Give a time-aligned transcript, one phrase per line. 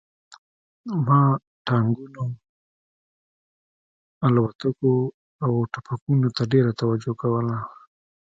[1.05, 1.19] ما
[1.65, 2.23] ټانکونو
[4.25, 4.93] الوتکو
[5.43, 7.57] او ټوپکونو ته ډېره توجه کوله